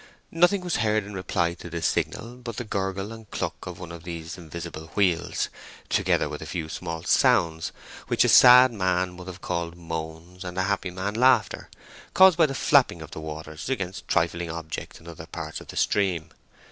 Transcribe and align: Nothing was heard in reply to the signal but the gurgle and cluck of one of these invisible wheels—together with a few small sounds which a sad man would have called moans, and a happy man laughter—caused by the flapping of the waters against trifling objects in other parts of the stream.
Nothing 0.31 0.61
was 0.61 0.77
heard 0.77 1.03
in 1.03 1.13
reply 1.13 1.53
to 1.53 1.69
the 1.69 1.79
signal 1.79 2.35
but 2.37 2.57
the 2.57 2.63
gurgle 2.63 3.11
and 3.11 3.29
cluck 3.29 3.67
of 3.67 3.77
one 3.79 3.91
of 3.91 4.01
these 4.03 4.35
invisible 4.35 4.87
wheels—together 4.95 6.27
with 6.27 6.41
a 6.41 6.47
few 6.47 6.69
small 6.69 7.03
sounds 7.03 7.71
which 8.07 8.23
a 8.25 8.29
sad 8.29 8.73
man 8.73 9.15
would 9.17 9.27
have 9.27 9.41
called 9.41 9.77
moans, 9.77 10.43
and 10.43 10.57
a 10.57 10.63
happy 10.63 10.89
man 10.89 11.13
laughter—caused 11.13 12.35
by 12.35 12.47
the 12.47 12.55
flapping 12.55 13.03
of 13.03 13.11
the 13.11 13.21
waters 13.21 13.69
against 13.69 14.07
trifling 14.07 14.49
objects 14.49 14.99
in 14.99 15.07
other 15.07 15.27
parts 15.27 15.61
of 15.61 15.67
the 15.67 15.77
stream. 15.77 16.31